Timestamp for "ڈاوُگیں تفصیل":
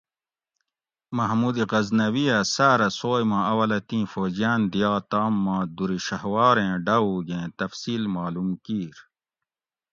6.85-8.03